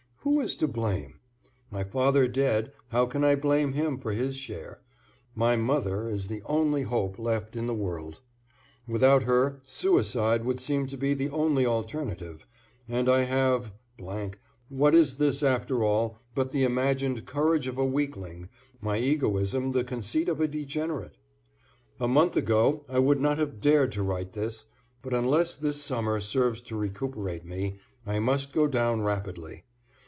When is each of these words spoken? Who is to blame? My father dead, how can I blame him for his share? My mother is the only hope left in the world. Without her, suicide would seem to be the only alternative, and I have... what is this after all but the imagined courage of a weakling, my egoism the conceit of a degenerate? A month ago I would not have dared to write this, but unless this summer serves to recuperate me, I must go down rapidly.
Who 0.23 0.39
is 0.39 0.55
to 0.57 0.67
blame? 0.67 1.19
My 1.71 1.83
father 1.83 2.27
dead, 2.27 2.71
how 2.89 3.07
can 3.07 3.23
I 3.23 3.33
blame 3.33 3.73
him 3.73 3.97
for 3.97 4.11
his 4.11 4.37
share? 4.37 4.81
My 5.33 5.55
mother 5.55 6.07
is 6.09 6.27
the 6.27 6.43
only 6.45 6.83
hope 6.83 7.17
left 7.17 7.55
in 7.55 7.65
the 7.65 7.73
world. 7.73 8.21
Without 8.87 9.23
her, 9.23 9.61
suicide 9.65 10.45
would 10.45 10.59
seem 10.59 10.85
to 10.87 10.95
be 10.97 11.15
the 11.15 11.29
only 11.29 11.65
alternative, 11.65 12.45
and 12.87 13.09
I 13.09 13.21
have... 13.23 13.73
what 14.69 14.93
is 14.93 15.17
this 15.17 15.41
after 15.41 15.83
all 15.83 16.19
but 16.35 16.51
the 16.51 16.65
imagined 16.65 17.25
courage 17.25 17.65
of 17.67 17.79
a 17.79 17.85
weakling, 17.85 18.47
my 18.79 18.97
egoism 18.99 19.71
the 19.71 19.83
conceit 19.83 20.29
of 20.29 20.39
a 20.39 20.47
degenerate? 20.47 21.17
A 21.99 22.07
month 22.07 22.37
ago 22.37 22.85
I 22.87 22.99
would 22.99 23.19
not 23.19 23.39
have 23.39 23.59
dared 23.59 23.91
to 23.93 24.03
write 24.03 24.33
this, 24.33 24.67
but 25.01 25.15
unless 25.15 25.55
this 25.55 25.81
summer 25.81 26.21
serves 26.21 26.61
to 26.61 26.75
recuperate 26.77 27.43
me, 27.43 27.79
I 28.05 28.19
must 28.19 28.53
go 28.53 28.67
down 28.67 29.01
rapidly. 29.01 29.63